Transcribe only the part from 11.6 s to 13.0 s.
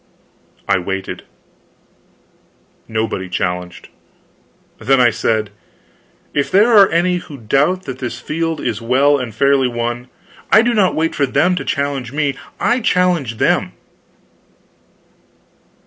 challenge me, I